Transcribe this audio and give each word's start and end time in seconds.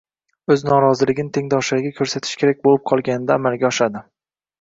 o‘z 0.53 0.61
noroziligini 0.67 1.29
tengdoshlariga 1.37 1.91
ko‘rsatish 1.99 2.33
kerak 2.45 2.63
bo‘lib 2.69 2.81
qolganida 2.93 3.37
amalga 3.41 3.69
oshadi. 3.71 4.03